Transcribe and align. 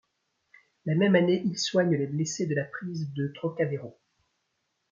La 0.87 0.95
même 0.95 1.13
année, 1.15 1.43
il 1.45 1.59
soigne 1.59 1.95
les 1.95 2.07
blessés 2.07 2.47
de 2.47 2.55
la 2.55 2.63
prise 2.65 3.13
de 3.13 3.27
Trocadéro. 3.35 3.99